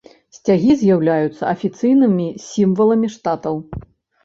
[0.35, 3.63] Сцягі з'яўляюцца афіцыйнымі сімваламі штатаў.